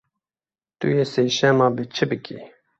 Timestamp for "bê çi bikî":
1.75-2.39